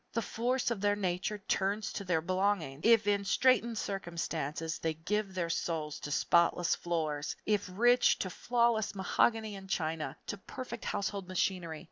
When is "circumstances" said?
3.77-4.79